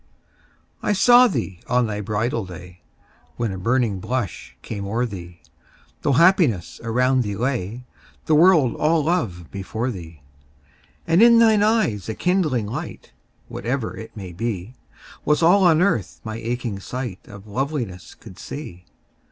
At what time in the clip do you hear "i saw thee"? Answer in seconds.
0.81-1.59